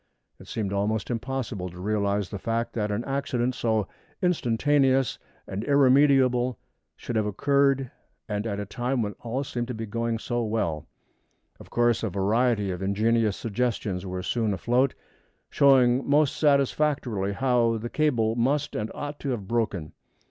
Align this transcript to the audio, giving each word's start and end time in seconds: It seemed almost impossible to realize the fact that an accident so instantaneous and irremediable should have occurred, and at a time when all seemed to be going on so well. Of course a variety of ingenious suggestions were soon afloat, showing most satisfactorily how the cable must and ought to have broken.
It 0.39 0.47
seemed 0.47 0.73
almost 0.73 1.11
impossible 1.11 1.69
to 1.69 1.79
realize 1.79 2.29
the 2.29 2.39
fact 2.39 2.73
that 2.73 2.89
an 2.89 3.03
accident 3.05 3.53
so 3.53 3.87
instantaneous 4.19 5.19
and 5.45 5.63
irremediable 5.63 6.57
should 6.95 7.15
have 7.15 7.27
occurred, 7.27 7.91
and 8.27 8.47
at 8.47 8.59
a 8.59 8.65
time 8.65 9.03
when 9.03 9.13
all 9.19 9.43
seemed 9.43 9.67
to 9.67 9.75
be 9.75 9.85
going 9.85 10.15
on 10.15 10.17
so 10.17 10.43
well. 10.43 10.87
Of 11.59 11.69
course 11.69 12.01
a 12.01 12.09
variety 12.09 12.71
of 12.71 12.81
ingenious 12.81 13.37
suggestions 13.37 14.03
were 14.03 14.23
soon 14.23 14.55
afloat, 14.55 14.95
showing 15.51 16.03
most 16.09 16.35
satisfactorily 16.35 17.33
how 17.33 17.77
the 17.77 17.87
cable 17.91 18.35
must 18.35 18.75
and 18.75 18.89
ought 18.95 19.19
to 19.19 19.29
have 19.29 19.47
broken. 19.47 19.93